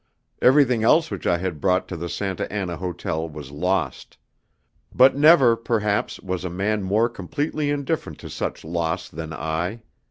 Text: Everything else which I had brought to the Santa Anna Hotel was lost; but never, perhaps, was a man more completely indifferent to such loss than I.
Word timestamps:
Everything 0.41 0.83
else 0.83 1.11
which 1.11 1.27
I 1.27 1.37
had 1.37 1.61
brought 1.61 1.87
to 1.89 1.95
the 1.95 2.09
Santa 2.09 2.51
Anna 2.51 2.75
Hotel 2.77 3.29
was 3.29 3.51
lost; 3.51 4.17
but 4.91 5.15
never, 5.15 5.55
perhaps, 5.55 6.19
was 6.21 6.43
a 6.43 6.49
man 6.49 6.81
more 6.81 7.07
completely 7.07 7.69
indifferent 7.69 8.17
to 8.21 8.29
such 8.31 8.65
loss 8.65 9.09
than 9.09 9.31
I. 9.31 9.83